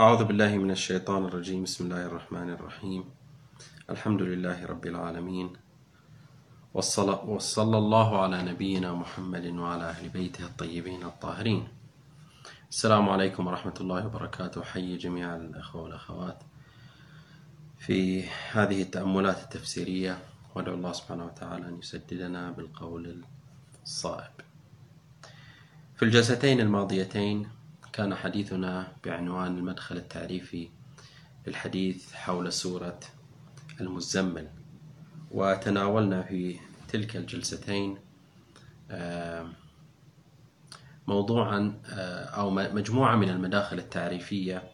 [0.00, 1.64] أعوذ بالله من الشيطان الرجيم.
[1.64, 3.04] بسم الله الرحمن الرحيم.
[3.90, 5.56] الحمد لله رب العالمين.
[6.74, 11.68] وصلى الله على نبينا محمد وعلى أهل بيته الطيبين الطاهرين.
[12.68, 14.62] السلام عليكم ورحمة الله وبركاته.
[14.62, 16.38] حي جميع الأخوة والأخوات
[17.78, 20.18] في هذه التأملات التفسيرية.
[20.54, 23.24] وأدعو الله سبحانه وتعالى أن يسددنا بالقول
[23.82, 24.36] الصائب.
[25.96, 27.55] في الجلستين الماضيتين
[27.96, 30.68] كان حديثنا بعنوان المدخل التعريفي
[31.46, 33.00] للحديث حول سورة
[33.80, 34.48] المزمل.
[35.30, 37.98] وتناولنا في تلك الجلستين
[41.06, 41.80] موضوعا
[42.36, 44.70] أو مجموعة من المداخل التعريفية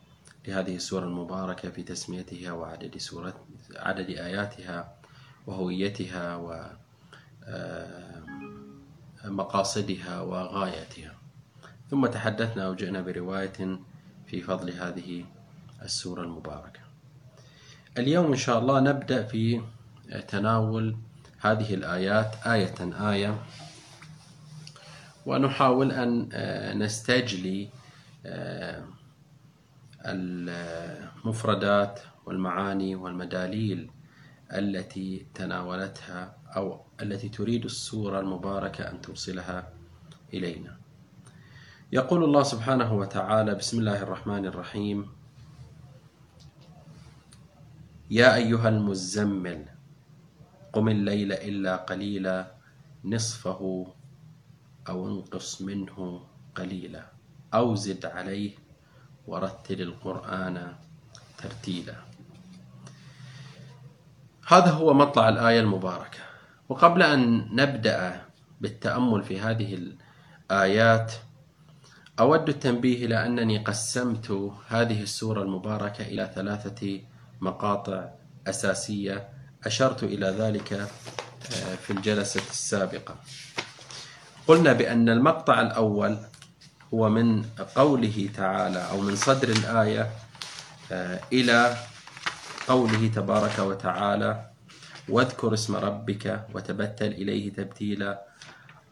[0.48, 3.46] لهذه السورة المباركة في تسميتها وعدد سورة
[3.76, 4.96] عدد آياتها
[5.46, 6.36] وهويتها
[9.24, 11.11] ومقاصدها وغايتها.
[11.92, 13.78] ثم تحدثنا وجئنا برواية
[14.26, 15.24] في فضل هذه
[15.82, 16.80] السورة المباركة.
[17.98, 19.60] اليوم إن شاء الله نبدأ في
[20.28, 20.96] تناول
[21.38, 22.74] هذه الآيات آية
[23.10, 23.42] آية
[25.26, 26.28] ونحاول أن
[26.78, 27.68] نستجلي
[30.06, 33.90] المفردات والمعاني والمداليل
[34.52, 39.68] التي تناولتها أو التي تريد السورة المباركة أن توصلها
[40.34, 40.81] إلينا.
[41.92, 45.12] يقول الله سبحانه وتعالى بسم الله الرحمن الرحيم.
[48.10, 49.68] يا أيها المزمل
[50.72, 52.52] قم الليل إلا قليلا
[53.04, 53.60] نصفه
[54.88, 57.04] أو انقص منه قليلا
[57.54, 58.56] أو زد عليه
[59.28, 60.72] ورتل القرآن
[61.38, 61.96] ترتيلا.
[64.48, 66.24] هذا هو مطلع الآية المباركة.
[66.68, 68.24] وقبل أن نبدأ
[68.60, 71.12] بالتأمل في هذه الآيات
[72.20, 77.00] أود التنبيه إلى أنني قسمت هذه السورة المباركة إلى ثلاثة
[77.40, 78.08] مقاطع
[78.46, 79.28] أساسية.
[79.64, 83.16] أشرت إلى ذلك آه، في الجلسة السابقة.
[84.46, 86.18] قلنا بأن المقطع الأول
[86.94, 87.42] هو من
[87.76, 90.10] قوله تعالى أو من صدر الآية
[90.92, 91.76] آه، إلى
[92.68, 94.46] قوله تبارك وتعالى
[95.08, 98.22] واذكر اسم ربك وتبتل إليه تبتيلا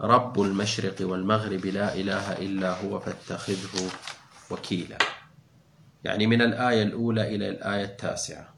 [0.01, 3.91] رب المشرق والمغرب لا إله إلا هو فاتخذه
[4.51, 4.99] وكيلا.
[6.05, 8.55] يعني من الآية الأولى إلى الآية التاسعة.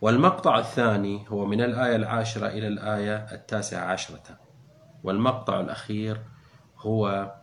[0.00, 4.38] والمقطع الثاني هو من الآية العاشرة إلى الآية التاسعة عشرة.
[5.04, 6.20] والمقطع الأخير
[6.78, 7.34] هو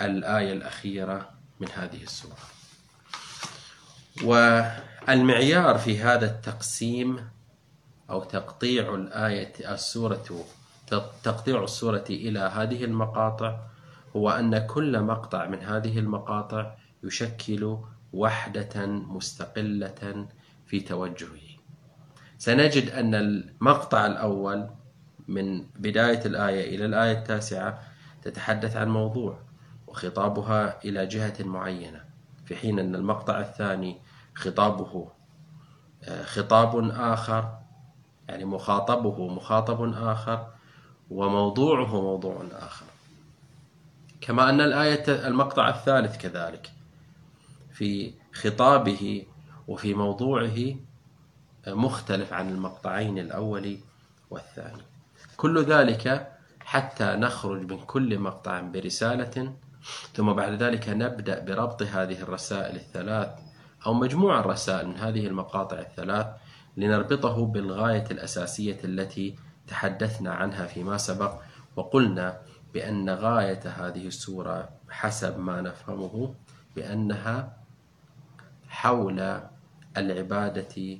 [0.00, 2.36] الآية الأخيرة من هذه السورة.
[4.24, 7.28] والمعيار في هذا التقسيم
[8.10, 10.46] أو تقطيع الآية السورة
[11.22, 13.60] تقطيع السورة إلى هذه المقاطع
[14.16, 17.78] هو أن كل مقطع من هذه المقاطع يشكل
[18.12, 20.26] وحدة مستقلة
[20.66, 21.52] في توجهه.
[22.38, 24.70] سنجد أن المقطع الأول
[25.28, 27.82] من بداية الآية إلى الآية التاسعة
[28.22, 29.38] تتحدث عن موضوع
[29.86, 32.04] وخطابها إلى جهة معينة،
[32.46, 34.00] في حين أن المقطع الثاني
[34.34, 35.10] خطابه
[36.04, 37.58] آه، خطاب آخر
[38.28, 40.46] يعني مخاطبه مخاطب آخر
[41.10, 42.86] وموضوعه موضوع آخر.
[44.20, 46.72] كما أن الآية المقطع الثالث كذلك
[47.72, 49.26] في خطابه
[49.68, 50.74] وفي موضوعه
[51.66, 53.78] مختلف عن المقطعين الأول
[54.30, 54.82] والثاني.
[55.36, 59.52] كل ذلك حتى نخرج من كل مقطع برسالة
[60.14, 63.28] ثم بعد ذلك نبدأ بربط هذه الرسائل الثلاث
[63.86, 66.26] أو مجموع الرسائل من هذه المقاطع الثلاث
[66.76, 69.34] لنربطه بالغاية الأساسية التي
[69.72, 71.40] تحدثنا عنها فيما سبق
[71.76, 72.40] وقلنا
[72.74, 76.34] بأن غاية هذه السورة حسب ما نفهمه
[76.76, 77.56] بأنها
[78.68, 79.40] حول
[79.96, 80.98] العبادة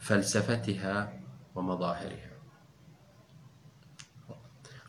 [0.00, 1.12] وفلسفتها آه،
[1.54, 2.30] ومظاهرها.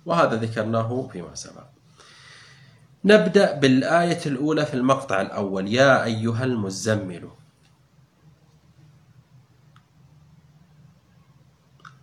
[0.06, 1.68] وهذا ذكرناه فيما سبق.
[3.06, 5.68] نبدأ بالآية الأولى في المقطع الأول.
[5.68, 7.30] يا أيها المزمل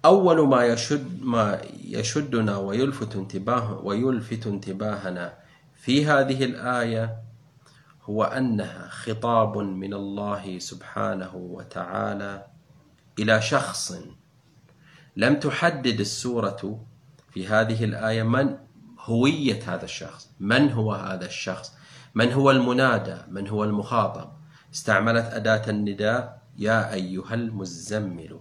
[0.04, 5.38] أول ما يشد ما يشدنا ويلفت انتباه ويلفت انتباهنا
[5.75, 7.22] في هذه الآية
[8.02, 12.46] هو أنها خطاب من الله سبحانه وتعالى
[13.19, 13.99] إلى شخص
[15.16, 16.87] لم تحدد السورة
[17.31, 18.56] في هذه الآية من
[18.98, 21.72] هوية هذا الشخص من هو هذا الشخص
[22.14, 24.32] من هو المنادى من هو المخاطب.
[24.75, 28.40] استعملت أداة النداء يا أيها المزمل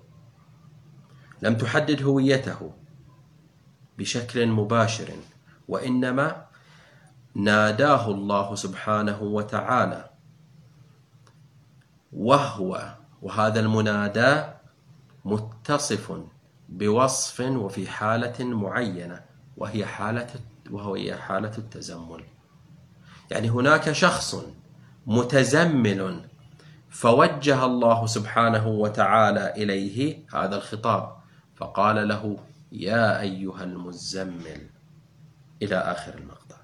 [1.42, 2.72] لم تحدد هويته
[3.98, 5.10] بشكل مباشر
[5.68, 6.46] وإنما
[7.36, 10.10] ناداه الله سبحانه وتعالى.
[12.14, 14.44] وهو وهذا المنادى
[15.26, 16.22] متصف
[16.70, 19.22] بوصف وفي حالة معينة
[19.58, 20.30] وهي حالة
[20.72, 22.24] وهي حالة التزمل
[23.32, 24.36] يعني هناك شخص
[25.08, 26.22] متزمل
[26.90, 31.21] فوجه الله سبحانه وتعالى إليه هذا الخطاب.
[31.62, 32.38] فقال له
[32.72, 34.70] يا أيها المزمل
[35.62, 36.56] إلى آخر المقطع.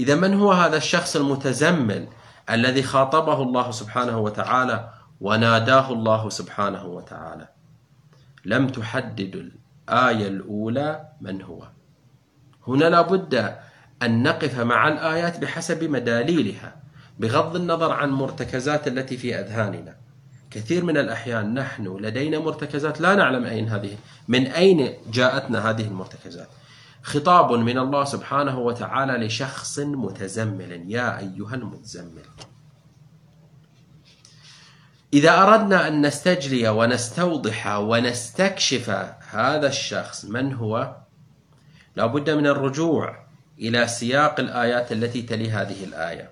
[0.00, 2.08] إذا من هو هذا الشخص المتزمل
[2.50, 4.90] الذي خاطبه الله سبحانه وتعالى
[5.20, 7.48] وناداه الله سبحانه وتعالى؟
[8.44, 9.50] لم تحدد
[9.88, 11.68] الآية الأولى من هو.
[12.66, 13.56] هنا لابد
[14.02, 16.76] أن نقف مع الآيات بحسب مداليلها
[17.18, 19.99] بغض النظر عن مرتكزات التي في أذهاننا.
[20.50, 23.96] كثير من الأحيان نحن لدينا مرتكزات لا نعلم أين هذه
[24.28, 26.48] من أين جاءتنا هذه المرتكزات.
[27.02, 32.24] خطاب من الله سبحانه وتعالى لشخص متزمل يا أيها المتزمل.
[35.12, 38.90] إذا أردنا أن نستجلي ونستوضح ونستكشف
[39.30, 40.96] هذا الشخص من هو؟
[41.96, 43.26] لا بد من الرجوع
[43.58, 46.30] إلى سياق الآيات التي تلي هذه الآية.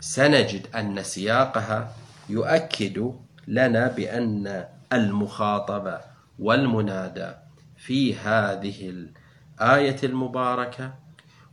[0.00, 1.92] سنجد أن سياقها
[2.28, 3.14] يؤكد
[3.48, 6.00] لنا بأن المخاطب
[6.38, 7.30] والمنادى
[7.76, 8.90] في هذه
[9.60, 10.94] الآية المباركة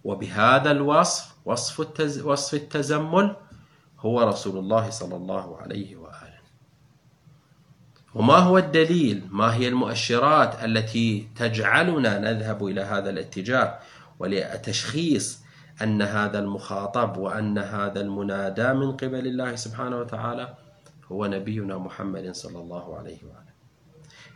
[0.03, 3.35] وبهذا الوصف وصف, التز وصف التزمل
[3.99, 6.39] هو رسول الله صلى الله عليه وآله.
[8.15, 13.79] وما هو الدليل؟ ما هي المؤشرات التي تجعلنا نذهب إلى هذا الاتجاه؟
[14.19, 15.39] ولتشخيص
[15.81, 20.53] أن هذا المخاطب وأن هذا المنادى من قبل الله سبحانه وتعالى
[21.11, 23.53] هو نبينا محمد صلى الله عليه وآله.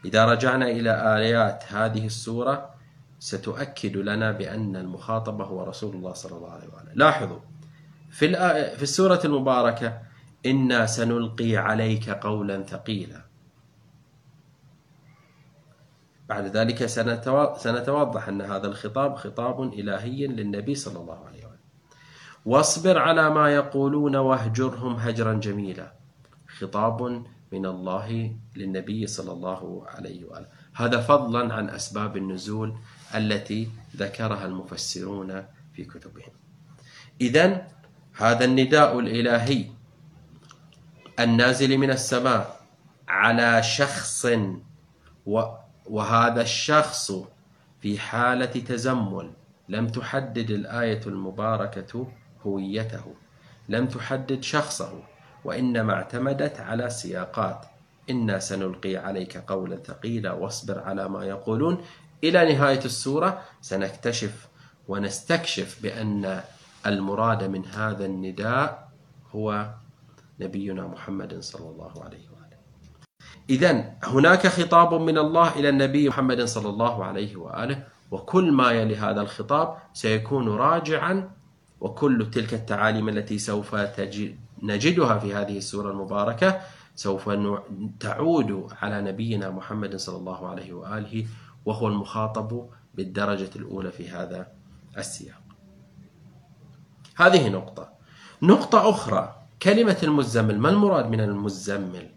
[0.06, 2.70] إذا رجعنا إلى آيات هذه السورة
[3.20, 6.94] ستؤكد لنا بأن المخاطب هو رسول الله صلى الله عليه وآله.
[6.94, 7.40] لاحظوا
[8.12, 8.36] في,
[8.75, 10.02] في السورة المباركة
[10.46, 13.22] إنا سنلقي عليك قولا ثقيلا.
[16.30, 16.86] بعد ذلك
[17.58, 21.60] سنتوضح أن هذا الخطاب خطاب إلهي للنبي صلى الله عليه وسلم
[22.46, 25.94] واصبر على ما يقولون واهجرهم هجرا جميلا.
[26.60, 30.48] خطاب من الله للنبي صلى الله عليه وآله.
[30.74, 32.76] هذا فضلا عن أسباب النزول
[33.16, 36.34] التي ذكرها المفسرون في كتبهم.
[37.22, 37.68] إذا
[38.14, 39.66] هذا النداء الإلهي
[41.20, 42.62] النازل من السماء
[43.08, 44.28] على شخص
[45.86, 47.12] وهذا الشخص
[47.82, 49.32] في حالة تزمل
[49.70, 52.08] لم تحدد الآية المباركة
[52.46, 53.14] هويته
[53.70, 55.12] لم تحدد شخصه.
[55.45, 57.66] وإنما اعتمدت على سياقات.
[58.10, 61.78] إنا سنلقي عليك قولا ثقيلا واصبر على ما يقولون.
[62.24, 64.48] إلى نهاية السورة سنكتشف
[64.88, 66.42] ونستكشف بأن
[66.86, 68.90] المراد من هذا النداء
[69.36, 69.74] هو
[70.40, 72.34] نبينا محمد صلى الله عليه وسلم
[73.50, 78.95] إذا هناك خطاب من الله إلى النبي محمد صلى الله عليه وآله وكل ما يلي
[78.95, 81.31] هذا الخطاب سيكون راجعا
[81.81, 83.75] وكل تلك التعاليم التي سوف
[84.63, 86.62] نجدها في هذه السورة المباركة
[86.95, 87.30] سوف
[88.00, 91.25] تعود على نبينا محمد صلى الله عليه وآله
[91.65, 94.48] وهو المخاطب بالدرجة الأولى في هذا
[94.98, 95.42] السياق.
[97.15, 97.89] هذه نقطة.
[98.42, 102.09] نقطة أخرى كلمة المزمل ما المراد من المزمل؟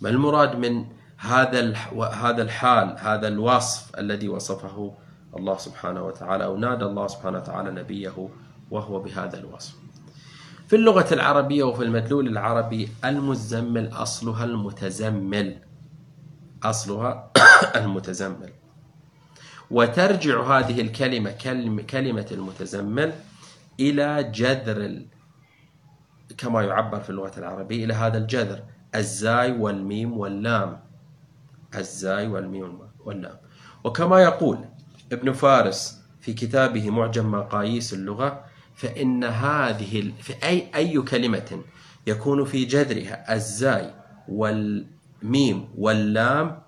[0.00, 0.86] ما المراد من
[1.16, 1.76] هذا
[2.12, 4.94] هذا الحال هذا الوصف الذي وصفه
[5.36, 8.28] الله سبحانه وتعالى أو نادى الله سبحانه وتعالى نبيه
[8.70, 9.81] وهو بهذا الوصف؟
[10.72, 15.58] في اللغة العربية وفي المدلول العربي المزمل أصلها المتزمل.
[16.62, 17.30] أصلها
[17.76, 18.52] المتزمل.
[19.70, 21.30] وترجع هذه الكلمة
[21.90, 23.12] كلمة المتزمل
[23.80, 25.02] إلى جذر
[26.38, 28.62] كما يعبر في اللغة العربية إلى هذا الجذر
[28.94, 30.80] الزاي والميم واللام.
[31.74, 33.36] الزاي والميم واللام.
[33.84, 34.58] وكما يقول
[35.12, 41.62] ابن فارس في كتابه معجم مقاييس اللغة فإن هذه في أي أي كلمة
[42.06, 43.94] يكون في جذرها الزاي
[44.28, 46.62] والميم واللام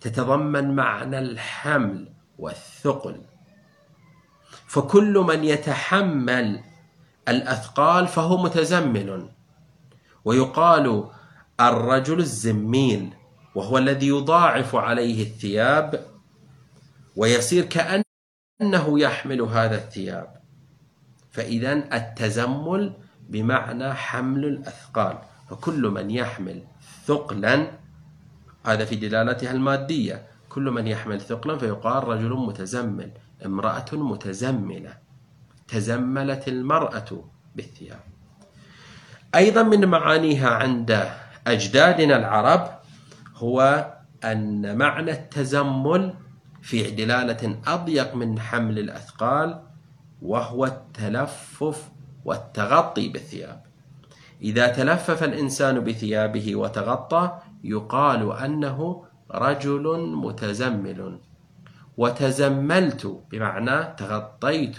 [0.00, 2.08] تتضمن معنى الحمل
[2.38, 3.20] والثقل.
[4.66, 6.60] فكل من يتحمل
[7.28, 9.30] الأثقال فهو متزمل
[10.24, 11.08] ويقال
[11.60, 13.10] الرجل الزميل
[13.54, 16.06] وهو الذي يضاعف عليه الثياب
[17.16, 20.36] ويصير كأنه يحمل هذا الثياب.
[21.36, 22.92] فإذا التزمل
[23.28, 25.18] بمعنى حمل الأثقال.
[25.50, 26.62] فكل من يحمل
[27.04, 27.70] ثقلا
[28.66, 33.10] هذا في دلالتها المادية كل من يحمل ثقلا فيقال رجل متزمل
[33.46, 34.92] امرأة متزملة
[35.68, 37.24] تزملت المرأة
[37.56, 38.00] بالثياب.
[39.34, 41.08] أيضا من معانيها عند
[41.46, 42.70] أجدادنا العرب
[43.36, 43.86] هو
[44.24, 46.14] أن معنى التزمل
[46.62, 49.65] في دلالة أضيق من حمل الأثقال
[50.22, 51.88] وهو التلفف
[52.24, 53.62] والتغطي بالثياب.
[54.42, 61.18] إذا تلفف الإنسان بثيابه وتغطى يقال أنه رجل متزمل.
[61.96, 64.78] وتزملت بمعنى تغطيت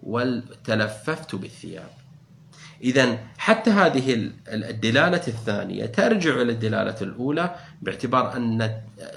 [0.00, 1.90] وتلففت بالثياب.
[2.82, 8.62] إذا حتى هذه الدلالة الثانية ترجع إلى الدلالة الأولى باعتبار أن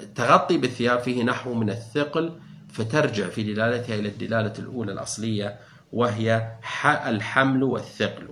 [0.02, 2.32] التغطي بالثياب فيه نحو من الثقل
[2.72, 5.60] فترجع في دلالتها إلى الدلالة الأولى الأصلية
[5.92, 8.28] وهي الحمل والثقل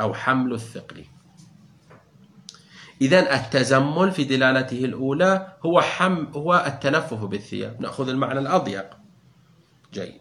[0.00, 1.04] أو حمل الثقل.
[3.00, 7.80] إذا التزمل في دلالته الأولى هو حم هو التلفف بالثياب.
[7.80, 8.86] نأخذ المعنى الأضيق.
[9.92, 10.20] جيد.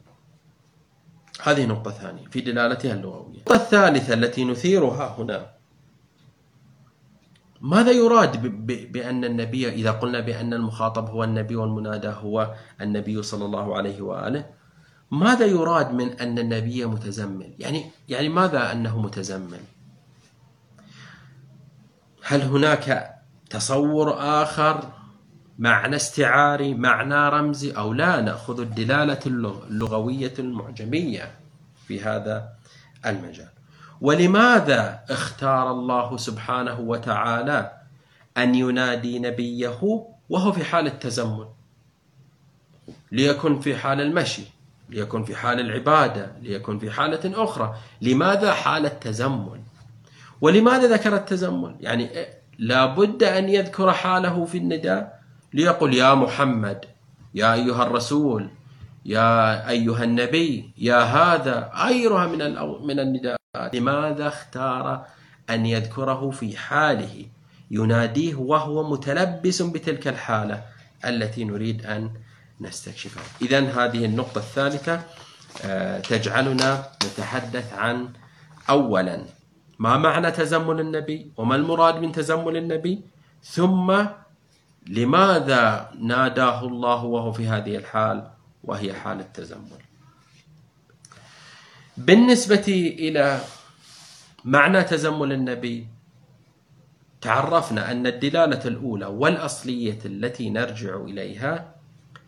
[1.44, 3.44] هذه نقطة ثانية في دلالتها اللغوية.
[3.48, 5.59] النقطة الثالثة التي نثيرها هنا
[7.62, 8.42] ماذا يراد
[8.92, 14.46] بأن النبي إذا قلنا بأن المخاطب هو النبي والمنادى هو النبي صلى الله عليه وآله
[15.12, 19.60] ماذا يراد من أن النبي متزمل يعني يعني ماذا أنه متزمل
[22.24, 23.16] هل هناك
[23.50, 24.92] تصور آخر
[25.60, 31.32] معنى استعاري معنى رمزي أو لا؟ نأخذ الدلالة اللغوية المعجمية
[31.88, 32.50] في هذا
[33.06, 33.59] المجال.
[34.02, 37.72] ولماذا اختار الله سبحانه وتعالى
[38.38, 41.48] أن ينادي نبيه وهو في حال التزمل
[43.12, 44.44] ليكن في حال المشي
[44.90, 47.76] ليكن في حال العبادة ليكن في حالة أخرى.
[48.02, 49.62] لماذا حال التزمل
[50.42, 52.10] ولماذا ذكر التزمل يعني
[52.60, 55.20] لابد أن يذكر حاله في النداء.
[55.54, 56.86] ليقول يا محمد
[57.36, 58.50] يا أيها الرسول
[59.06, 62.40] يا أيها النبي يا هذا غيرها من
[62.88, 65.06] من النداءات لماذا اختار
[65.50, 67.26] أن يذكره في حاله؟
[67.72, 70.64] يناديه وهو متلبس بتلك الحالة
[71.06, 72.12] التي نريد أن
[72.62, 75.02] نستكشفها إذا هذه النقطة الثالثة
[75.66, 78.10] آه، تجعلنا نتحدث عن
[78.70, 79.26] أولا
[79.80, 83.02] ما معنى تزمل النبي؟ وما المراد من تزمل النبي؟
[83.44, 84.06] ثم
[84.88, 89.82] لماذا ناداه الله وهو في هذه الحال؟ وهي حال التزمل
[91.98, 93.42] بالنسبة إلى
[94.46, 95.88] معنى تزمل النبي
[97.22, 101.76] تعرفنا أن الدلالة الأولى والأصلية التي نرجع إليها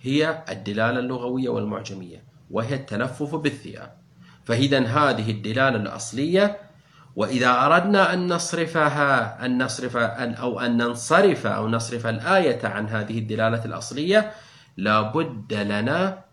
[0.02, 3.94] هي الدلالة اللغوية والمعجمية وهي التلفف بالثياب.
[4.46, 6.58] فإذا هذه الدلالة الأصلية
[7.16, 13.66] وإذا أردنا أن نصرفها أن نصرف أو أن ننصرف أو نصرف الآية عن هذه الدلالة
[13.66, 14.32] الأصلية
[14.78, 16.24] لا بد لنا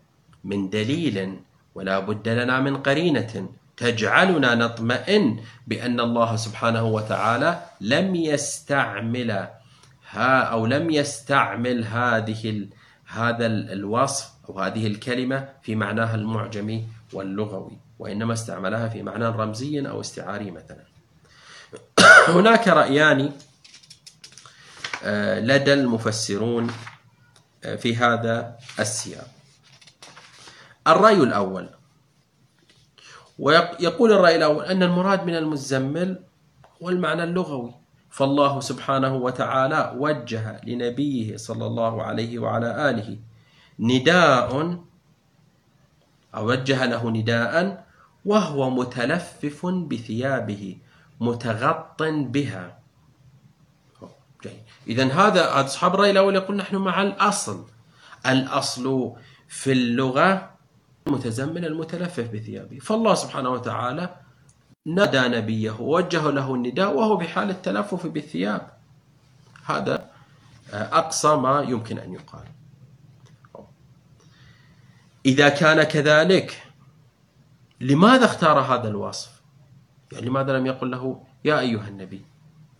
[0.43, 1.39] من دليل
[1.75, 9.47] ولا بد لنا من قرينة تجعلنا نطمئن بأن الله سبحانه وتعالى لم يستعمل
[10.11, 12.67] ها أو لم يستعمل هذه
[13.05, 20.01] هذا الوصف أو هذه الكلمة في معناها المعجمي واللغوي وإنما استعملها في معنى رمزي أو
[20.01, 20.83] استعاري مثلا.
[22.27, 23.31] هناك رأيان
[25.03, 26.71] آه، لدى المفسرون
[27.61, 29.27] في هذا السياق.
[30.87, 31.69] الرأي الأول.
[33.39, 36.23] ويقول الرأي الأول أن المراد من المزمل
[36.83, 37.73] هو المعنى اللغوي.
[38.09, 43.17] فالله سبحانه وتعالى وجه لنبيه صلى الله عليه وعلى آله
[43.79, 44.79] نداء
[46.35, 47.85] أو وجه له نداء
[48.25, 50.77] وهو متلفف بثيابه
[51.19, 52.78] متغط بها.
[54.87, 57.65] إذا هذا أصحاب الرأي الأول يقول نحن مع الأصل.
[58.25, 59.13] الأصل
[59.47, 60.51] في اللغة
[61.07, 62.79] المتزمن المتلفف بثيابه.
[62.79, 64.15] فالله سبحانه وتعالى
[64.85, 68.71] نادى نبيه ووجه له النداء وهو بحال التلفف بالثياب.
[69.65, 70.09] هذا
[70.73, 72.45] أقصى ما يمكن أن يقال.
[75.25, 76.63] إذا كان كذلك
[77.81, 79.41] لماذا اختار هذا الوصف؟
[80.11, 82.25] يعني لماذا لم يقل له يا أيها النبي؟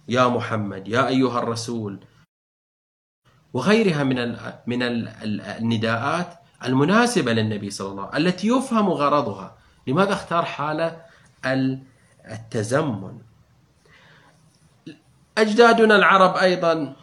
[0.09, 1.99] يا محمد يا أيها الرسول.
[3.53, 4.37] وغيرها من
[4.67, 6.33] من النداءات
[6.65, 9.57] المناسبة للنبي صلى الله عليه وسلم التي يفهم غرضها.
[9.87, 11.01] لماذا اختار حالة
[12.25, 13.17] التزمن؟
[15.37, 16.95] أجدادنا العرب أيضا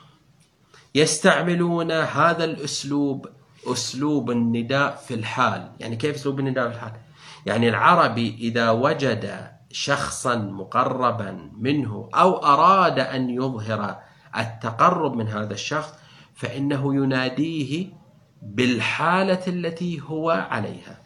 [0.94, 3.28] يستعملون هذا الأسلوب
[3.66, 5.72] أسلوب النداء في الحال.
[5.80, 6.92] يعني كيف أسلوب النداء في الحال؟
[7.46, 13.98] يعني العربي إذا وجد شخصا مقربا منه أو أراد أن يظهر
[14.38, 15.92] التقرب من هذا الشخص
[16.34, 17.86] فإنه يناديه
[18.42, 20.98] بالحالة التي هو عليها.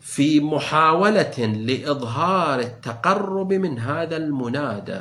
[0.00, 5.00] في محاولة لإظهار التقرب من هذا المنادى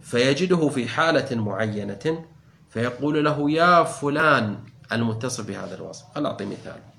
[0.00, 2.24] فيجده في حالة معينة
[2.70, 4.58] فيقول له يا فلان
[4.92, 6.89] المتصف بهذا الوصف خل أعطي مثال؟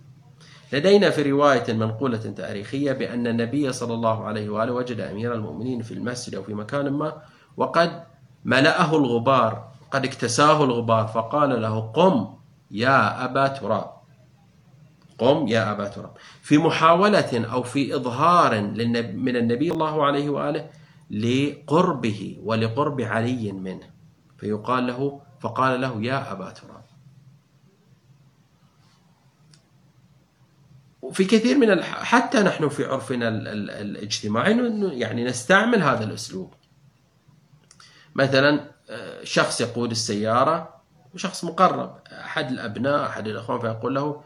[0.73, 5.93] لدينا في رواية منقولة تاريخية بأن النبي صلى الله عليه وآله وجد أمير المؤمنين في
[5.93, 7.21] المسجد أو في مكان ما
[7.57, 8.03] وقد
[8.45, 12.27] ملأه الغبار قد اكتساه الغبار فقال له قم
[12.71, 13.91] يا أبا تراب.
[15.19, 16.11] قم يا أبا تراب.
[16.41, 20.69] في محاولة أو في إظهار من النبي صلى الله عليه وآله
[21.11, 23.89] لقربه ولقرب علي منه
[24.37, 26.80] فيقال له فقال له يا أبا تراب.
[31.11, 31.83] وفي كثير من.
[31.83, 33.27] حتى نحن في عرفنا
[33.81, 34.53] الاجتماعي
[34.93, 36.53] يعني نستعمل هذا الأسلوب
[38.15, 40.81] مثلا آه، شخص يقود السيارة
[41.13, 44.23] وشخص مقرب أحد الأبناء أحد الأخوان فيقول له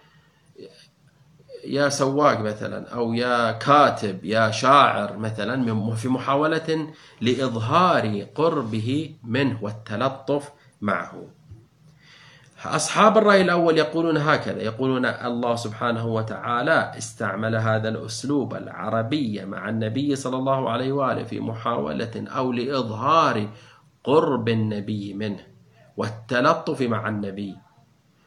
[1.66, 10.52] يا سواق مثلا أو يا كاتب يا شاعر مثلا في محاولة لإظهار قربه منه والتلطف
[10.82, 11.28] معه
[12.66, 20.16] أصحاب الرأي الأول يقولون هكذا يقولون الله سبحانه وتعالى استعمل هذا الأسلوب العربي مع النبي
[20.16, 23.50] صلى الله عليه وآله في محاولة أو لإظهار
[24.04, 25.40] قرب النبي منه
[25.98, 27.56] والتلطف مع النبي.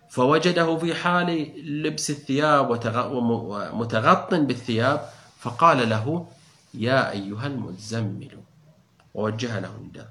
[0.08, 1.52] فوجده في حال
[1.82, 2.70] لبس الثياب
[3.12, 5.00] ومتغط بالثياب
[5.38, 6.26] فقال له
[6.74, 8.38] يا أيها المزمل
[9.14, 10.10] ووجه له النداء.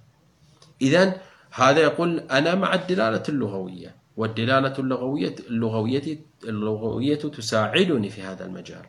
[0.81, 1.13] إذا
[1.51, 4.06] هذا يقول أنا مع الدلالة اللغوية.
[4.17, 8.85] والدلالة اللغوية اللغوية اللغوية تساعدني في هذا المجال.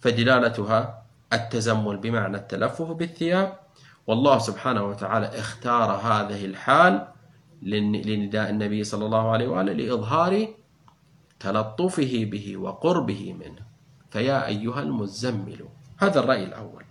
[0.00, 3.58] فدلالتها التزمل بمعنى التلفف بالثياب
[4.06, 7.08] والله سبحانه وتعالى اختار هذه الحال
[7.62, 10.48] لنداء النبي صلى الله عليه وآله لإظهار
[11.40, 13.62] تلطفه به وقربه منه.
[14.10, 16.84] فيا أيها المزمل هذا الرأي الأول.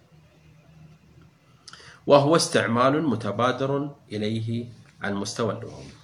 [2.07, 4.65] وهو استعمال متبادر إليه
[5.01, 6.02] على المستوى اللغوي.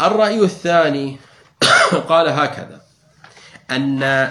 [0.00, 1.18] الرأي الثاني
[2.10, 2.80] قال هكذا
[3.70, 4.30] أن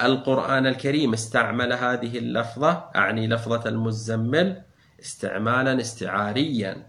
[0.00, 4.62] القرآن الكريم استعمل هذه اللفظة أعني لفظة المزمل
[5.02, 6.86] استعمالا استعاريا.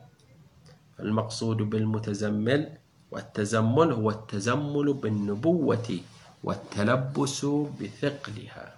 [0.99, 2.69] المقصود بالمتزمل
[3.11, 5.99] والتزمل هو التزمل بالنبوة
[6.43, 7.45] والتلبس
[7.81, 8.75] بثقلها.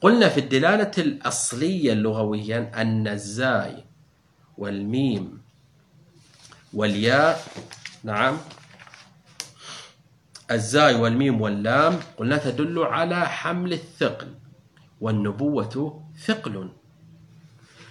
[0.00, 3.84] قلنا في الدلالة الأصلية اللغويا أن الزاي
[4.58, 5.42] والميم
[6.74, 7.44] والياء
[8.04, 8.36] نعم.
[10.50, 14.34] الزاي والميم واللام قلنا تدل على حمل الثقل
[15.00, 16.70] والنبوة ثقل.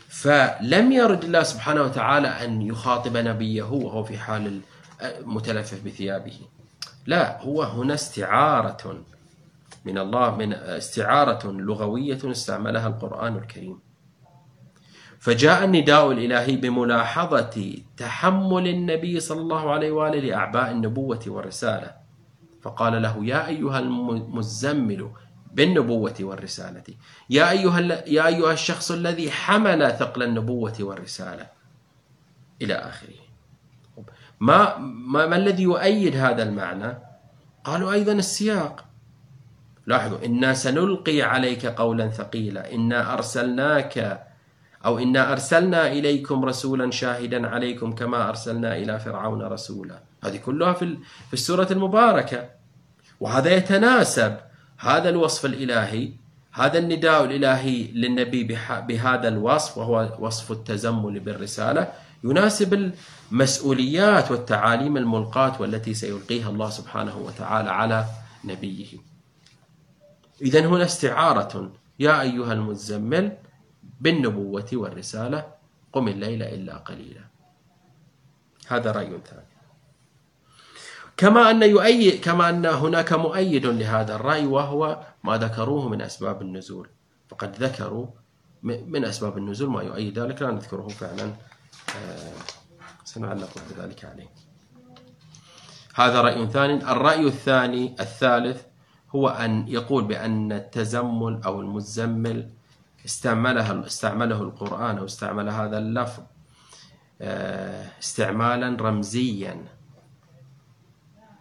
[0.09, 4.59] فلم يرد الله سبحانه وتعالى أن يخاطب نبيه وهو في حال
[5.21, 6.39] متلفف بثيابه.
[7.05, 9.03] لا هو هنا استعارة
[9.85, 13.79] من الله من استعارة لغوية استعملها القرآن الكريم.
[15.19, 21.91] فجاء النداء الإلهي بملاحظة تحمل النبي صلى الله عليه وآله لأعباء النبوة والرسالة.
[22.61, 25.11] فقال له يا أيها المزمل
[25.53, 26.83] بالنبوة والرسالة
[27.29, 31.47] يا أيها, يا أيها الشخص الذي حمل ثقل النبوة والرسالة
[32.61, 33.19] إلى آخره.
[34.39, 36.97] ما, ما, ما الذي يؤيد هذا المعنى؟
[37.63, 38.85] قالوا أيضا السياق.
[39.87, 44.25] لاحظوا إنا سنلقي عليك قولا ثقيلا إنا أرسلناك
[44.85, 49.99] أو إنا أرسلنا إليكم رسولا شاهدا عليكم كما أرسلنا إلى فرعون رسولا.
[50.23, 52.49] هذه كلها في في السورة المباركة.
[53.19, 54.37] وهذا يتناسب.
[54.77, 56.11] هذا الوصف الإلهي
[56.51, 58.43] هذا النداء الإلهي للنبي
[58.87, 61.91] بهذا الوصف وهو وصف التزمل بالرسالة
[62.23, 62.91] يناسب
[63.31, 68.05] المسؤوليات والتعاليم الملقاة والتي سيلقيها الله سبحانه وتعالى على
[68.45, 68.87] نبيه.
[70.41, 71.71] إذا هنا استعارة.
[71.99, 73.31] يا أيها المزمل
[73.99, 75.53] بالنبوة والرسالة
[75.93, 77.21] قم الليل إلا قليلا.
[78.67, 79.49] هذا رأي ثاني.
[81.17, 86.87] كما أن يؤيد كما أن هناك مؤيد لهذا الرأي وهو ما ذكروه من أسباب النزول.
[87.29, 88.07] فقد ذكروا
[88.63, 91.33] من أسباب النزول ما يؤيد ذلك لا نذكره فعلا.
[91.95, 92.33] آه،
[93.03, 94.29] سنعلق بذلك عليه.
[95.95, 96.91] هذا رأي ثاني.
[96.91, 98.63] الرأي الثاني الثالث
[99.15, 102.49] هو أن يقول بأن التزمل أو المزمل
[103.05, 106.23] استعملها استعمله القرآن أو استعمل هذا اللفظ
[107.21, 109.65] آه، استعمالا رمزيا.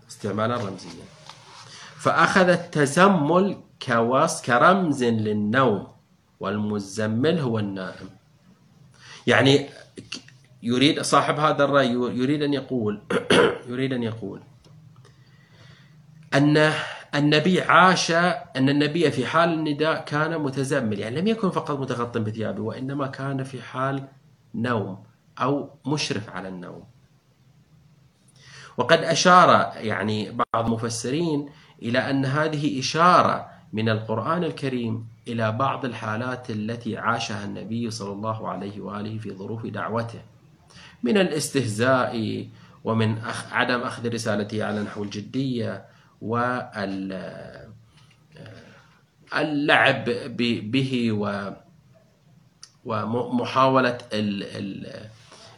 [0.09, 1.05] استعمالا رمزيا.
[1.97, 5.87] فأخذ التزمل كوص كرمز للنوم
[6.41, 8.11] والمزمل هو النائم.
[9.27, 9.69] يعني
[10.63, 13.03] يريد صاحب هذا الرأي يريد أن يقول
[13.71, 14.41] يريد أن يقول
[16.35, 16.73] أن
[17.15, 22.63] النبي عاش أن النبي في حال النداء كان متزمل يعني لم يكن فقط متغطى بثيابه
[22.63, 24.09] وإنما كان في حال
[24.55, 25.05] نوم
[25.41, 26.85] أو مشرف على النوم.
[28.77, 31.49] وقد أشار يعني بعض المفسرين
[31.83, 38.49] إلى أن هذه إشارة من القرآن الكريم إلى بعض الحالات التي عاشها النبي صلى الله
[38.49, 40.21] عليه وآله في ظروف دعوته
[41.03, 42.47] من الاستهزاء
[42.85, 43.19] ومن
[43.53, 45.85] عدم أخذ رسالته على نحو الجدية
[46.21, 47.65] واللعب
[50.71, 51.13] به
[52.85, 53.99] ومحاولة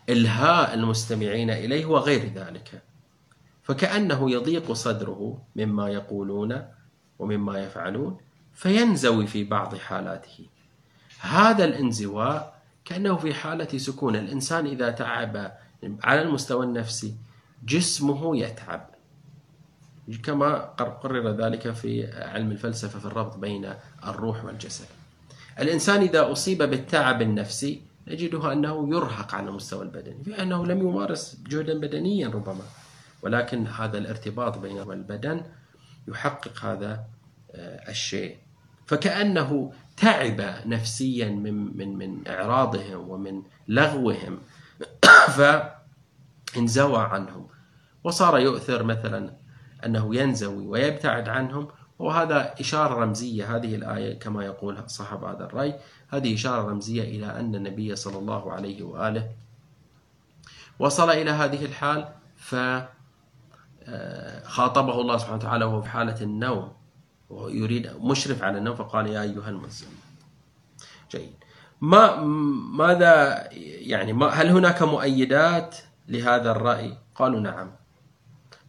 [0.08, 2.82] إلهاء المستمعين إليه وغير ذلك.
[3.62, 6.64] فكأنه يضيق صدره مما يقولون
[7.18, 8.20] ومما يفعلون
[8.54, 10.46] فينزوي في بعض حالاته.
[11.20, 14.16] هذا الانزواء كأنه في حالة سكون.
[14.16, 15.52] الإنسان إذا تعب
[16.04, 17.14] على المستوى النفسي
[17.64, 18.89] جسمه يتعب.
[20.16, 23.74] كما قرر ذلك في علم الفلسفة في الربط بين
[24.06, 24.86] الروح والجسد.
[25.58, 31.38] الإنسان إذا أصيب بالتعب النفسي نجده أنه يرهق على المستوى البدني في أنه لم يمارس
[31.48, 32.64] جهدا بدنيا ربما
[33.22, 35.42] ولكن هذا الارتباط بين والبدن
[36.08, 37.04] يحقق هذا
[37.54, 38.36] آه، الشيء.
[38.86, 44.38] فكأنه تعب نفسيا من من من إعراضهم ومن لغوهم
[45.36, 47.46] فانزوى عنهم.
[48.04, 49.39] وصار يؤثر مثلا
[49.86, 55.74] أنه ينزوي ويبتعد عنهم وهذا إشارة رمزية هذه الآية كما يقول صاحب هذا الرأي
[56.08, 59.28] هذه إشارة رمزية إلى أن النبي صلى الله عليه وآله
[60.78, 62.54] وصل إلى هذه الحال ف
[63.84, 64.42] آه،
[65.00, 66.72] الله سبحانه وتعالى وهو في حالة النوم
[67.30, 69.90] ويريد مشرف على النوم فقال يا أيها المزمل.
[71.10, 71.34] جيد.
[71.80, 72.16] ما
[72.76, 75.76] ماذا يعني ما هل هناك مؤيدات
[76.08, 77.70] لهذا الرأي؟ قالوا نعم.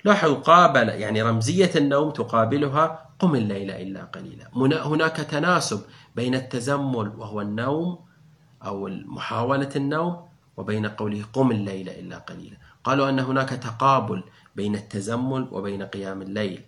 [0.06, 4.48] لاحظوا قابل يعني رمزية النوم تقابلها قم الليل إلا قليلا.
[4.88, 5.82] هناك تناسب
[6.16, 8.00] بين التزمل وهو النوم
[8.66, 12.58] أو محاولة النوم وبين قوله قم الليل إلا قليلا.
[12.84, 14.24] قالوا أن هناك تقابل
[14.56, 16.62] بين التزمل وبين قيام الليل.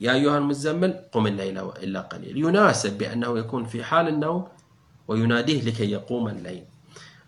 [0.00, 4.48] يا أيها المزمل قم الليل إلا قليل يناسب بأنه يكون في حال النوم
[5.08, 6.64] ويناديه لكي يقوم الليل.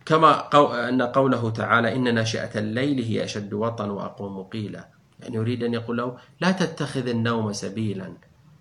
[0.06, 0.48] كما
[0.88, 4.88] أن قوله تعالى إن ناشئة الليل هي أشد وطن وأقوم قيلا.
[5.20, 8.12] يعني يريد أن يقول له لا تتخذ النوم سبيلا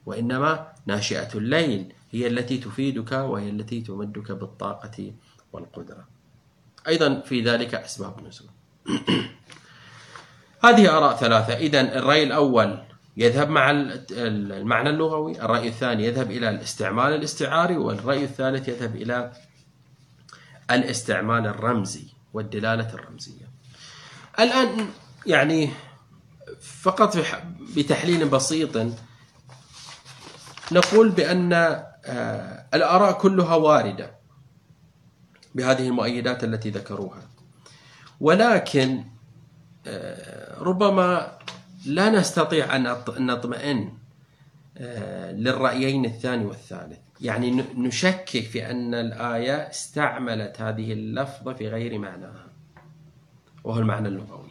[0.06, 5.13] وإنما ناشئة الليل هي التي تفيدك وهي التي تمدك بالطاقة
[5.53, 6.08] والقدرة.
[6.88, 8.49] أيضا في ذلك أسباب نزول.
[10.65, 11.53] هذه آراء ثلاثة.
[11.53, 12.77] إذا الرأي الأول
[13.17, 13.71] يذهب مع
[14.12, 15.41] المعنى اللغوي.
[15.41, 19.32] الرأي الثاني يذهب إلى الاستعمال الاستعاري والرأي الثالث يذهب إلى
[20.73, 23.49] الاستعمال الرمزي والدلالة الرمزية.
[24.39, 24.88] الآن
[25.25, 25.69] يعني
[26.62, 27.17] فقط
[27.77, 28.88] بتحليل بسيط
[30.71, 34.15] نقول بأن آه، الآراء كلها واردة
[35.55, 37.21] بهذه المؤيدات التي ذكروها.
[38.19, 39.03] ولكن
[39.88, 41.38] آه، ربما
[41.86, 42.83] لا نستطيع أن
[43.17, 43.97] نطمئن
[44.77, 46.99] آه، للرأيين الثاني والثالث.
[47.21, 52.47] يعني نشكك في أن الآية استعملت هذه اللفظة في غير معناها.
[53.63, 54.49] وهو المعنى اللغوي.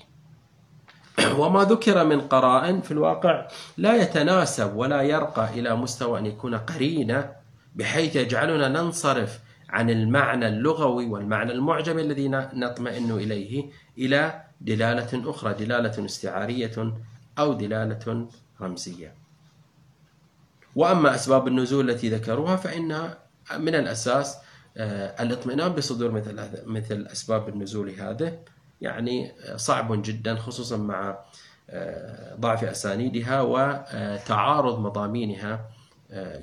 [1.40, 7.32] وما ذكر من قرائن في الواقع لا يتناسب ولا يرقى إلى مستوى أن يكون قرينة
[7.74, 16.04] بحيث يجعلنا ننصرف عن المعنى اللغوي والمعنى المعجم الذي نطمئن إليه إلى دلالة أخرى دلالة
[16.04, 16.94] استعارية
[17.38, 18.28] أو دلالة
[18.60, 19.21] رمزية.
[20.76, 23.18] وأما أسباب النزول التي ذكروها فإنها
[23.58, 24.36] من الأساس
[24.76, 28.38] آه، الاطمئنان بصدور مثل مثل أسباب النزول هذه.
[28.80, 31.18] يعني آه، صعب جدا خصوصا مع
[31.70, 35.68] آه، ضعف أسانيدها وتعارض مضامينها.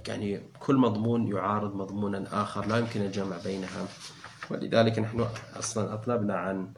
[0.07, 3.85] يعني كل مضمون يعارض مضمونا آخر لا يمكن الجمع بينها.
[4.49, 5.25] ولذلك نحن
[5.59, 6.73] أصلا أطلبنا عن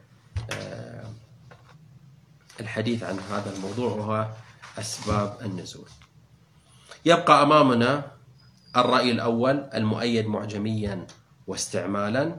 [2.60, 4.28] الحديث عن هذا الموضوع وهو
[4.80, 5.90] أسباب النزول.
[7.06, 8.04] يبقى أمامنا
[8.78, 11.08] الرأي الأول المؤيد معجميا
[11.48, 12.36] واستعمالا.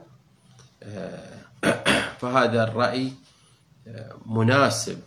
[0.83, 1.33] آه،
[2.21, 3.13] فهذا الرأي
[3.87, 4.99] آه، مناسب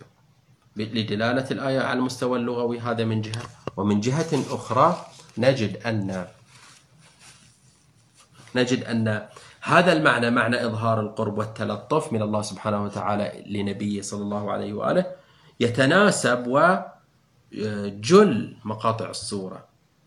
[0.77, 2.79] لدلالة الآية على المستوى اللغوي.
[2.81, 3.43] هذا من جهة.
[3.77, 5.07] ومن جهة أخرى
[5.39, 6.27] نجد أن
[8.57, 9.27] نجد أن
[9.61, 15.07] هذا المعنى معنى إظهار القرب والتلطف من الله سبحانه وتعالى لنبيه صلى الله عليه وآله
[15.61, 16.47] يتناسب
[17.57, 19.65] وجل مقاطع الصورة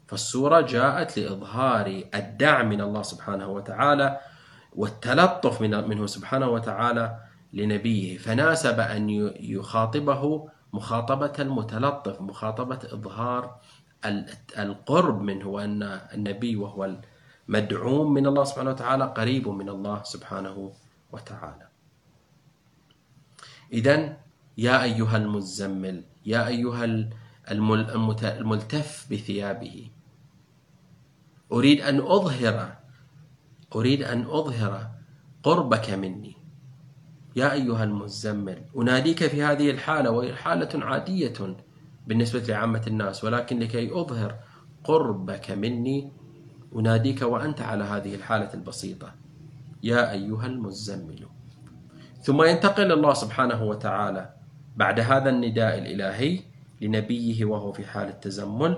[0.07, 4.19] فالسورة جاءت لإظهار الدعم من الله سبحانه وتعالى
[4.75, 7.19] والتلطف من منه سبحانه وتعالى
[7.53, 8.17] لنبيه.
[8.17, 9.09] فناسب أن
[9.39, 13.55] يخاطبه مخاطبة المتلطف مخاطبة إظهار
[14.59, 15.83] القرب منه وأن
[16.13, 16.95] النبي وهو
[17.49, 20.71] المدعوم من الله سبحانه وتعالى قريب من الله سبحانه
[21.11, 21.67] وتعالى.
[23.73, 24.17] إذا
[24.57, 26.85] يا أيها المزمل يا أيها
[27.51, 29.89] الملتف بثيابه.
[31.51, 32.75] أريد أن أظهر
[33.75, 34.91] أريد أن أظهر
[35.43, 36.35] قربك مني.
[37.35, 41.57] يا أيها المزمل أناديك في هذه الحالة وهي حالة عادية
[42.07, 44.35] بالنسبة لعامة الناس ولكن لكي أظهر
[44.83, 46.11] قربك مني
[46.75, 49.15] أناديك وأنت على هذه الحالة البسيطة.
[49.83, 51.25] يا أيها المزمل.
[52.21, 54.33] ثم ينتقل الله سبحانه وتعالى
[54.75, 56.39] بعد هذا النداء الإلهي
[56.81, 58.77] لنبيه وهو في حال التزمل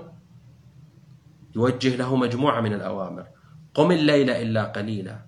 [1.56, 3.26] يوجه له مجموعة من الأوامر.
[3.74, 5.18] قم الليل إلا قليلا.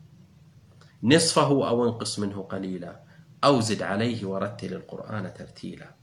[1.03, 3.01] نصفه أو انقص منه قليلا.
[3.45, 5.95] أو زد عليه ورتل القرآن ترتيلا.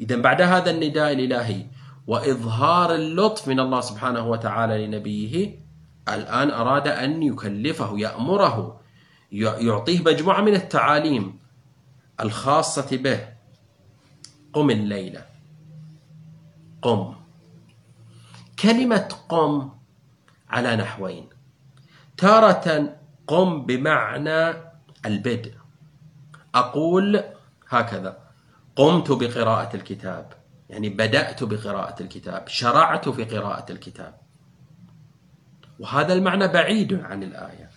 [0.00, 1.66] إذا بعد هذا النداء الإلهي
[2.06, 5.60] وإظهار اللطف من الله سبحانه وتعالى لنبيه
[6.08, 8.80] الآن أراد أن يكلفه يأمره
[9.32, 11.38] يعطيه مجموعة من التعاليم
[12.20, 13.20] الخاصة به.
[14.52, 15.26] قم الليلة.
[16.82, 17.14] قم.
[18.58, 19.70] كلمة قم
[20.50, 21.28] على نحوين.
[22.16, 24.54] تارة قم بمعنى
[25.06, 25.54] البدء.
[26.54, 27.24] أقول
[27.68, 28.18] هكذا.
[28.76, 30.32] قمت بقراءة الكتاب.
[30.70, 32.48] يعني بدأت بقراءة الكتاب.
[32.48, 34.14] شرعت في قراءة الكتاب.
[35.78, 37.70] وهذا المعنى بعيد عن الآية.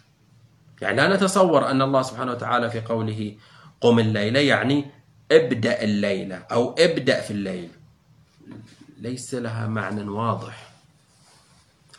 [0.81, 3.36] يعني لا نتصور أن الله سبحانه وتعالى في قوله
[3.81, 4.86] قم الليلة يعني
[5.31, 7.69] ابدأ الليلة أو ابدأ في الليل.
[8.97, 10.69] ليس لها معنى واضح.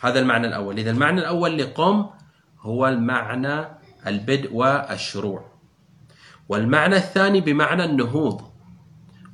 [0.01, 0.79] هذا المعنى الأول.
[0.79, 2.05] إذا المعنى الأول لقم
[2.59, 3.65] هو المعنى
[4.07, 5.45] البدء والشروع.
[6.49, 8.41] والمعنى الثاني بمعنى النهوض.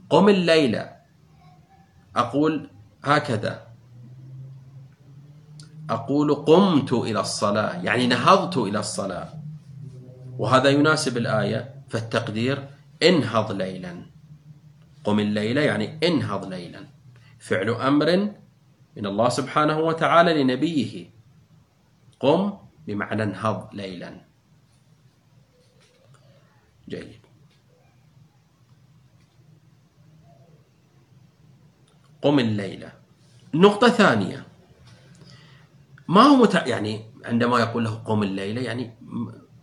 [0.10, 0.92] قم الليلة
[2.16, 2.70] أقول
[3.04, 3.68] هكذا.
[5.90, 9.30] أقول قمت إلى الصلاة يعني نهضت إلى الصلاة.
[10.38, 12.68] وهذا يناسب الآية فالتقدير
[13.04, 14.06] انهض ليلا.
[15.04, 16.88] قم الليلة يعني انهض ليلا.
[17.40, 18.34] فعل أمر
[18.98, 21.10] من الله سبحانه وتعالى لنبيه.
[22.20, 22.54] قم
[22.88, 24.22] بمعنى انهض ليلا.
[26.90, 27.22] جيد.
[32.22, 32.92] قم الليلة
[33.54, 34.46] نقطة ثانية.
[36.08, 36.68] ما هو متع...
[36.68, 38.94] يعني عندما يقول له قم الليلة يعني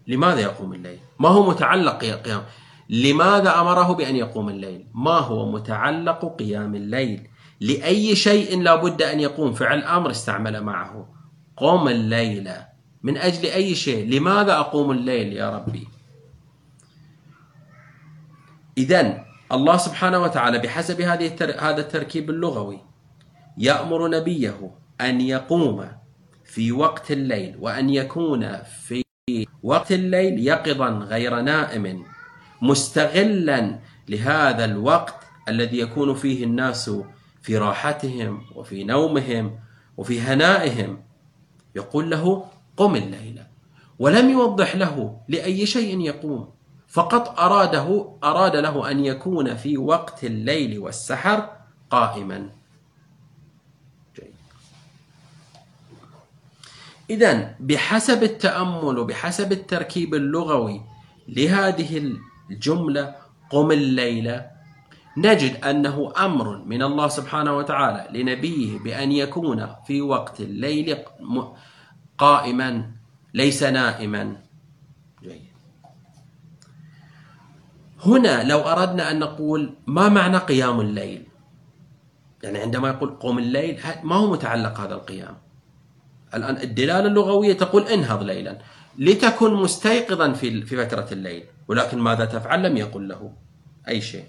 [0.07, 2.43] لماذا يقوم الليل؟ ما هو متعلق قيام
[2.89, 7.29] لماذا أمره بأن يقوم الليل؟ ما هو متعلق قيام الليل؟
[7.61, 11.09] لأي شيء لا بد أن يقوم فعل أمر استعمل معه.
[11.57, 12.51] قم الليل.
[13.03, 15.89] من أجل أي شيء؟ لماذا أقوم الليل يا ربي؟
[18.79, 22.81] إذا الله سبحانه وتعالى بحسب هذه هذا التركيب اللغوي
[23.59, 24.71] يأمر نبيه
[25.01, 25.89] أن يقوم
[26.45, 29.05] في وقت الليل وأن يكون في
[29.63, 32.05] وقت الليل يقظا غير نائم.
[32.63, 35.15] مستغلا لهذا الوقت
[35.49, 36.91] الذي يكون فيه الناس
[37.43, 39.59] في راحتهم وفي نومهم
[39.97, 41.03] وفي هنائهم.
[41.77, 42.45] يقول له
[42.77, 43.43] قم الليل
[43.99, 46.49] ولم يوضح له لأي شيء يقوم
[46.89, 51.51] فقط أراده أراد له أن يكون في وقت الليل والسحر
[51.91, 52.51] قائما.
[57.11, 60.81] إذا بحسب التأمل وبحسب التركيب اللغوي
[61.29, 62.13] لهذه
[62.51, 63.15] الجملة
[63.51, 64.41] قم الليل.
[65.17, 70.97] نجد أنه أمر من الله سبحانه وتعالى لنبيه بأن يكون في وقت الليل
[72.19, 72.91] قائما
[73.35, 74.37] ليس نائما.
[75.23, 75.49] جيد.
[78.07, 81.27] هنا لو أردنا أن نقول ما معنى قيام الليل؟
[82.43, 85.37] يعني عندما يقول قم الليل ما هو متعلق هذا القيام؟
[86.35, 88.59] الآن الدلالة اللغوية تقول انهض ليلا.
[88.99, 91.45] لتكن مستيقظا في في فترة الليل.
[91.69, 93.33] ولكن ماذا تفعل؟ لم يقل له
[93.89, 94.25] أي شيء.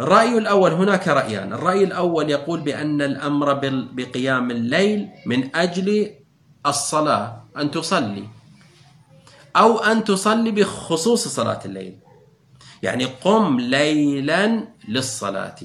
[0.00, 1.52] الرأي الأول هناك رأيان.
[1.52, 3.52] الرأي الأول يقول بأن الأمر
[3.92, 6.10] بقيام الليل من أجل
[6.66, 8.24] الصلاة أن تصلي
[9.56, 11.98] أو أن تصلي بخصوص صلاة الليل.
[12.82, 15.60] يعني قم ليلا للصلاة.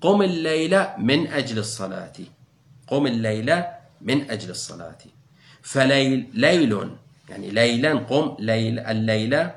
[0.00, 2.12] قم الليل من أجل الصلاة.
[2.86, 3.62] قم الليل
[4.00, 4.98] من أجل الصلاة.
[5.62, 6.90] فليل ليل
[7.32, 9.54] يعني ليلا قم ليل الليلة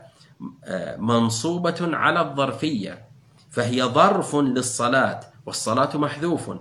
[0.64, 3.06] آه، منصوبة على الظرفية
[3.52, 6.52] فهي ظرف للصلاة والصلاة محذوف.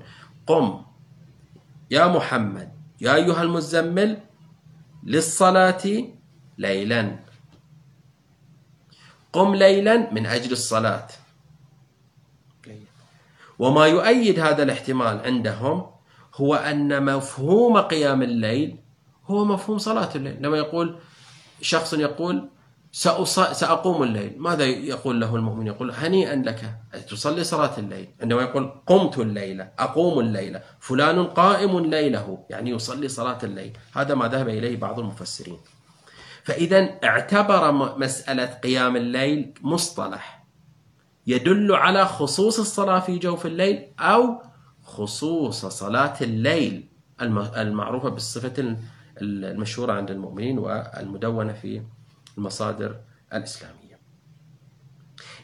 [0.47, 0.83] قم
[1.91, 2.69] يا محمد
[3.01, 4.19] يا أيها المزمل
[5.05, 5.85] للصلاة
[6.59, 7.17] ليلا.
[9.33, 11.09] قم ليلا من أجل الصلاة.
[13.59, 15.87] وما يؤيد هذا الاحتمال عندهم
[16.35, 18.84] هو أن مفهوم قيام الليل
[19.27, 20.37] هو مفهوم صلاة الليل.
[20.41, 20.99] لما يقول
[21.61, 22.49] شخص يقول
[23.53, 26.77] سأقوم الليل ماذا يقول له المؤمن؟ يقول هنيئا لك
[27.11, 28.09] تصلي صلاة الليل.
[28.23, 33.73] عندما يقول قمت الليلة أقوم الليلة فلان قائم ليله يعني يصلي صلاة الليل.
[33.95, 35.59] هذا ما ذهب إليه بعض المفسرين.
[36.43, 40.45] فإذا اعتبر مسألة قيام الليل مصطلح.
[41.27, 44.43] يدل على خصوص الصلاة في جوف الليل أو
[44.83, 46.89] خصوص صلاة الليل
[47.57, 48.77] المعروفة بالصفة
[49.23, 51.83] المشهورة عند المؤمنين والمدونة في
[52.39, 53.01] المصادر
[53.33, 53.99] الإسلامية.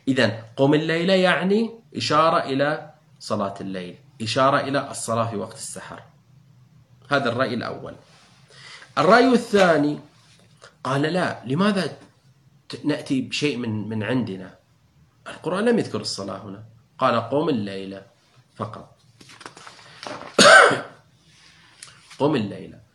[0.08, 6.02] إذا قم الليل يعني إشارة إلى صلاة الليل إشارة إلى الصلاة في وقت السحر.
[7.10, 7.94] هذا الرأي الأول.
[8.98, 9.98] الرأي الثاني
[10.84, 11.96] قال لا لماذا
[12.84, 14.54] نأتي بشيء من من عندنا؟
[15.26, 16.64] القرآن لم يذكر الصلاة هنا.
[16.98, 18.02] قال قم الليلة
[18.54, 18.96] فقط.
[22.18, 22.89] قم الليلة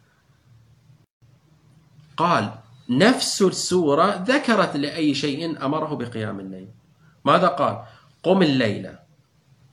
[2.18, 2.52] قال
[2.90, 6.68] نفس السورة ذكرت لأي شيء أمره بقيام الليل.
[7.26, 7.84] ماذا قال؟
[8.24, 9.00] قم الليلة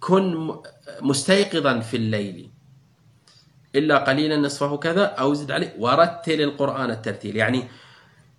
[0.00, 0.54] كن
[1.00, 2.50] مستيقظا في الليل.
[3.74, 5.74] إلا قليلا نصفه كذا أو زد عليه.
[5.78, 7.36] ورتل القرآن الترتيل.
[7.36, 7.68] يعني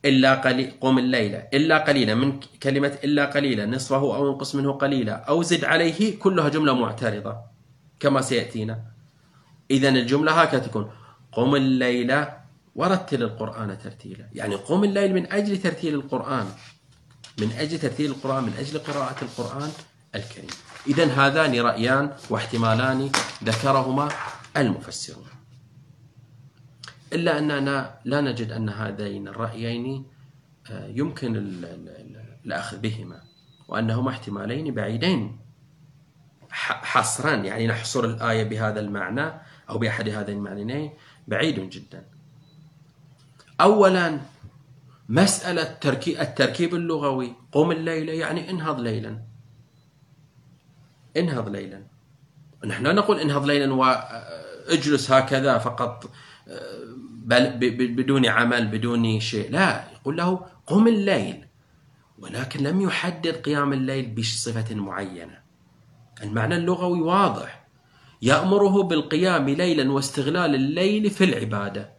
[0.05, 2.15] إلا قليل قم الليلة إلا قليلا.
[2.15, 3.65] من كلمة إلا قليلا.
[3.65, 5.13] نصفه أو انقص منه قليلا.
[5.13, 6.19] أو زد عليه.
[6.19, 7.35] كلها جملة معترضة.
[7.99, 8.79] كما سيأتينا.
[9.71, 10.91] إذا الجملة هكذا تكون.
[11.31, 12.42] قم الليلة
[12.75, 14.29] ورتل القرآن ترتيلا.
[14.33, 16.47] يعني قم الليل من أجل ترتيل القرآن.
[17.39, 19.71] من أجل ترتيل القرآن من أجل قراءة القرآن
[20.15, 20.49] الكريم.
[20.87, 23.11] إذا هذان رأيان واحتمالان
[23.43, 24.09] ذكرهما
[24.57, 25.27] المفسرون.
[27.13, 30.05] إلا أننا لا نجد أن هذين الرأيين
[30.69, 31.35] آه، يمكن
[32.45, 33.21] الأخذ بهما
[33.67, 35.39] وأنهما احتمالين بعيدين
[36.49, 37.35] حصرا.
[37.35, 39.31] يعني نحصر الآية بهذا المعنى
[39.69, 40.93] أو بأحد هذين المعنيين
[41.27, 42.12] بعيد جدا.
[43.63, 44.19] أولا
[45.09, 45.61] مسألة
[46.21, 47.33] التركيب اللغوي.
[47.51, 49.21] قم الليل يعني انهض ليلا.
[51.17, 51.83] انهض ليلا.
[52.65, 56.09] نحن لا نقول انهض ليلا واجلس هكذا فقط
[57.27, 59.51] بدون عمل بدون شيء.
[59.51, 61.45] لا يقول له قم الليل.
[62.19, 65.39] ولكن لم يحدد قيام الليل بصفة معينة.
[66.23, 67.67] المعنى اللغوي واضح.
[68.21, 71.92] يأمره بالقيام ليلا واستغلال الليل في العبادة.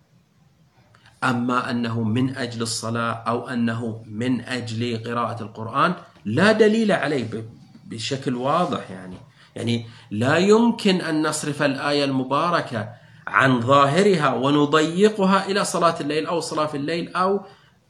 [1.25, 7.45] أما أنه من أجل الصلاة أو أنه من أجل قراءة القرآن لا دليل عليه
[7.85, 9.17] بشكل واضح يعني.
[9.57, 12.89] يعني لا يمكن أن نصرف الآية المباركة
[13.27, 17.41] عن ظاهرها ونضيقها إلى صلاة الليل أو صلاة في الليل أو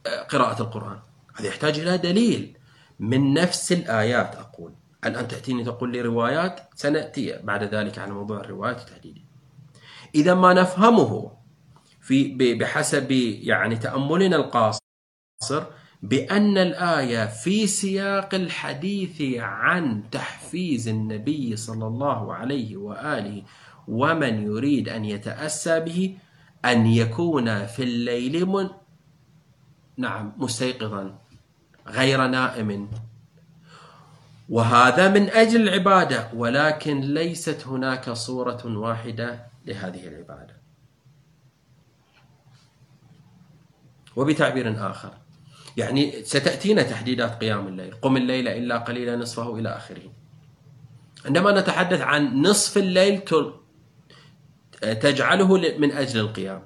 [0.07, 0.99] آه، قراءة القرآن.
[1.35, 2.57] هذا يحتاج إلى دليل.
[2.99, 4.73] من نفس الآيات أقول.
[5.05, 9.21] الآن تأتيني تقول لي روايات سنأتي بعد ذلك على موضوع الروايات تحديدا.
[10.15, 11.31] إذا ما نفهمه
[12.05, 15.63] في بحسب يعني تأملنا القاصر
[16.03, 23.43] بأن الآية في سياق الحديث عن تحفيز النبي صلى الله عليه وآله
[23.87, 26.17] ومن يريد أن يتأسى به
[26.65, 28.69] أن يكون في الليل من
[29.97, 31.19] نعم مستيقظا
[31.87, 32.89] غير نائم.
[34.49, 40.64] وهذا من أجل العبادة ولكن ليست هناك صورة واحدة لهذه العبادة.
[44.15, 45.11] وبتعبير آخر.
[45.77, 47.93] يعني ستأتينا تحديدات قيام الليل.
[48.01, 50.01] قم الليل إلا قليلا نصفه إلى آخره.
[51.25, 53.21] عندما نتحدث عن نصف الليل
[54.81, 56.63] تجعله من أجل القيام.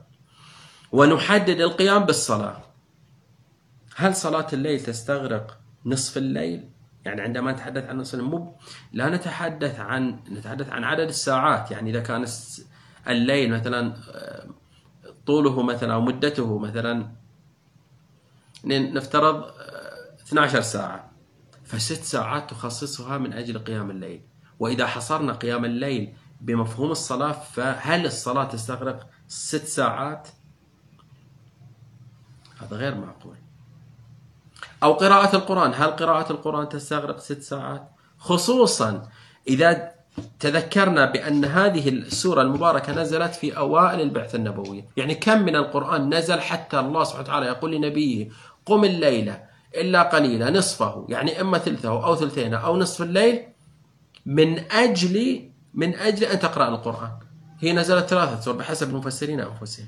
[0.92, 2.64] ونحدد القيام بالصلاة.
[3.96, 6.70] هل صلاة الليل تستغرق نصف الليل؟
[7.06, 8.48] يعني عندما نتحدث عن نصف الليل
[8.94, 11.72] لا نتحدث عن نتحدث عن عدد الساعات.
[11.72, 12.26] يعني إذا كان
[13.08, 13.94] الليل مثلا
[15.26, 17.19] طوله مثلا أو مدته مثلا
[18.66, 19.52] نفترض
[20.28, 21.12] 12 ساعة
[21.64, 24.22] فست ساعات تخصصها من أجل قيام الليل
[24.60, 30.28] وإذا حصرنا قيام الليل بمفهوم الصلاة فهل الصلاة تستغرق ست ساعات؟
[32.62, 33.36] هذا غير معقول
[34.84, 39.10] أو قراءة القرآن هل قراءة القرآن تستغرق ست ساعات؟ خصوصا
[39.48, 39.92] إذا
[40.40, 46.40] تذكرنا بأن هذه السورة المباركة نزلت في أوائل البعثة النبوية يعني كم من القرآن نزل
[46.40, 48.30] حتى الله سبحانه وتعالى يقول لنبيه
[48.70, 49.44] قم الليلة
[49.76, 53.44] إلا قليلا نصفه يعني إما ثلثه أو ثلثينه أو نصف الليل
[54.26, 57.12] من أجل من أجل أن تقرأ القرآن.
[57.60, 59.88] هي نزلت ثلاثة سور بحسب المفسرين أنفسهم.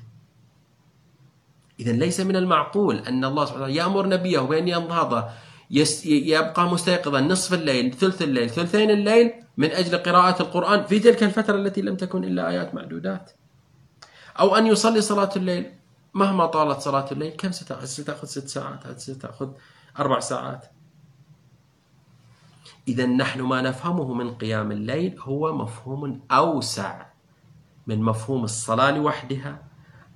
[1.79, 5.29] إذا ليس من المعقول أن الله سبحانه وتعالى يأمر نبيه بأن ينهض
[6.05, 11.55] يبقى مستيقظا نصف الليل ثلث الليل ثلثين الليل من أجل قراءة القرآن في تلك الفترة
[11.55, 13.32] التي لم تكن إلا آيات معدودات.
[14.39, 15.80] أو أن يصلي صلاة الليل.
[16.14, 19.49] مهما طالت صلاة الليل كم ستأخذ؟ ستأخذ ست ساعات ستأخذ
[19.99, 20.66] أربع ساعات.
[22.88, 27.05] إذا نحن ما نفهمه من قيام الليل هو مفهوم أوسع
[27.88, 29.64] من مفهوم الصلاة لوحدها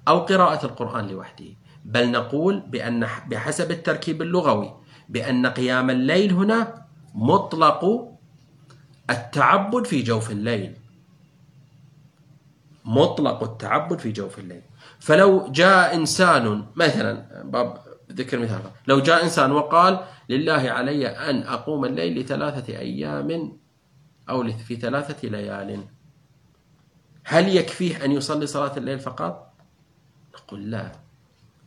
[0.07, 1.45] أو قراءة القرآن لوحده.
[1.85, 4.73] بل نقول بأن بحسب التركيب اللغوي
[5.09, 8.11] بأن قيام الليل هنا مطلق
[9.09, 10.75] التعبد في جوف الليل.
[12.85, 14.61] مطلق التعبد في جوف الليل.
[14.99, 17.77] فلو جاء إنسان مثلا باب
[18.11, 18.61] ذكر مثال.
[18.87, 23.57] لو جاء إنسان وقال لله علي أن أقوم الليل لثلاثة أيام
[24.29, 25.85] أو في ثلاثة ليال.
[27.23, 29.53] هل يكفيه أن يصلي صلاة الليل فقط؟
[30.35, 30.91] نقول لا.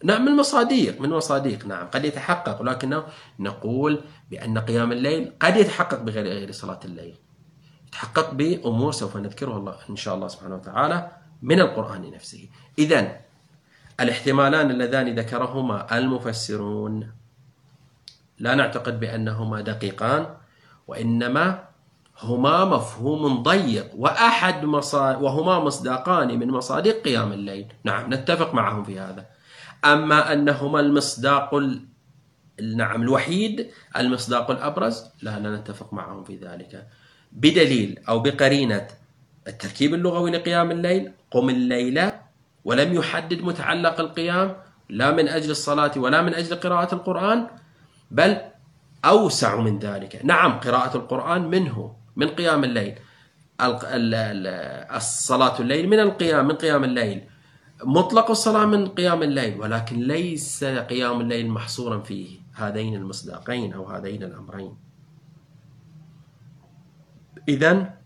[0.04, 3.04] نعم من مصاديق من مصاديق نعم قد يتحقق ولكنه
[3.38, 4.00] نقول
[4.30, 7.14] بأن قيام الليل قد يتحقق بغير غير صلاة الليل.
[7.88, 11.10] يتحقق بأمور سوف نذكرها الله إن شاء الله سبحانه وتعالى
[11.42, 12.48] من القرآن نفسه.
[12.78, 13.20] إذا
[14.00, 17.12] الاحتمالان اللذان ذكرهما المفسرون.
[18.38, 20.26] لا نعتقد بأنهما دقيقان
[20.86, 21.64] وإنما
[22.18, 25.16] هما مفهوم ضيق وأحد مصا...
[25.16, 27.72] وهما مصداقان من مصادق قيام الليل.
[27.84, 29.26] نعم نتفق معهم في هذا.
[29.84, 31.88] أما أنهما المصداق ال...
[32.76, 36.88] نعم الوحيد المصداق الأبرز لا لا نتفق معهم في ذلك.
[37.32, 38.86] بدليل أو بقرينة
[39.48, 42.10] التركيب اللغوي لقيام الليل قم الليل
[42.64, 44.56] ولم يحدد متعلق القيام
[44.88, 47.46] لا من أجل الصلاة ولا من أجل قراءة القرآن
[48.10, 48.40] بل
[49.04, 50.20] أوسع من ذلك.
[50.24, 52.94] نعم قراءة القرآن منه من قيام الليل.
[54.96, 57.22] الصلاة الليل من القيام من قيام الليل.
[57.84, 64.22] مطلق الصلاة من قيام الليل ولكن ليس قيام الليل محصورا في هذين المصداقين أو هذين
[64.22, 64.87] الأمرين.
[67.48, 67.98] إذا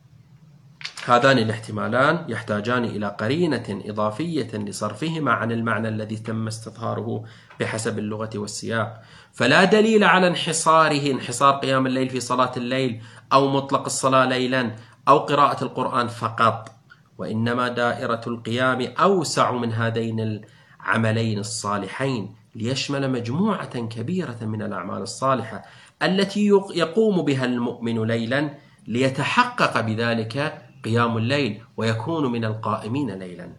[1.04, 7.24] هذان الاحتمالان يحتاجان إلى قرينة إضافية لصرفهما عن المعنى الذي تم استظهاره
[7.60, 9.02] بحسب اللغة والسياق.
[9.32, 14.70] فلا دليل على انحصاره انحصار قيام الليل في صلاة الليل أو مطلق الصلاة ليلا
[15.08, 16.72] أو قراءة القرآن فقط
[17.18, 20.40] وإنما دائرة القيام أوسع من هذين
[20.80, 25.64] العملين الصالحين ليشمل مجموعة كبيرة من الأعمال الصالحة
[26.02, 28.54] التي يقوم بها المؤمن ليلا
[28.86, 33.52] ليتحقق بذلك قيام الليل ويكون من القائمين ليلا.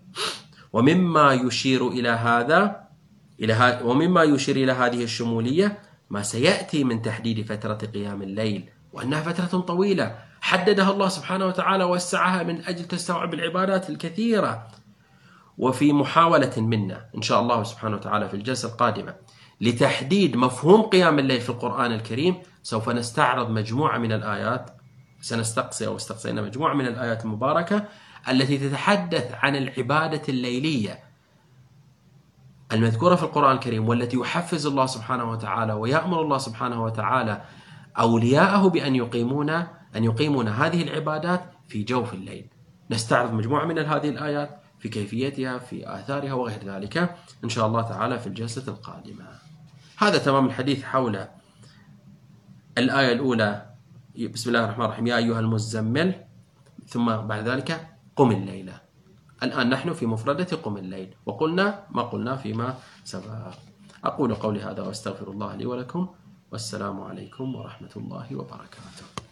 [0.73, 2.83] ومما يشير إلى هذا
[3.39, 9.59] إلى ومما يشير إلى هذه الشمولية ما سيأتي من تحديد فترة قيام الليل وأنها فترة
[9.59, 10.15] طويلة.
[10.41, 14.67] حددها الله سبحانه وتعالى ووسعها من أجل تستوعب العبادات الكثيرة.
[15.57, 19.15] وفي محاولة منا إن شاء الله سبحانه وتعالى في الجلسة القادمة
[19.61, 24.69] لتحديد مفهوم قيام الليل في القرآن الكريم سوف نستعرض مجموعة من الآيات
[25.23, 27.85] سنستقصي أو استقصينا مجموعة من الآيات المباركة
[28.29, 30.99] التي تتحدث عن العبادة الليلية
[32.71, 37.41] المذكورة في القرآن الكريم والتي يحفز الله سبحانه وتعالى ويأمر الله سبحانه وتعالى
[37.99, 39.49] أولياءه بأن يقيمون
[39.95, 42.45] أن يقيمون هذه العبادات في جوف الليل.
[42.91, 48.19] نستعرض مجموعة من هذه الآيات في كيفيتها في آثارها وغير ذلك إن شاء الله تعالى
[48.19, 49.25] في الجلسة القادمة.
[49.97, 51.25] هذا تمام الحديث حول
[52.77, 53.72] الآية الأولى
[54.13, 55.07] بسم الله الرحمن الرحيم.
[55.07, 56.13] يا أيها المزمل.
[56.85, 58.69] ثم بعد ذلك قم الليل.
[59.43, 61.17] الآن نحن في مفردة قم الليل.
[61.25, 63.57] وقلنا ما قلنا فيما سبق.
[64.03, 66.07] أقول قولي هذا وأستغفر الله لي ولكم.
[66.51, 69.22] والسلام عليكم ورحمة الله وبركاته.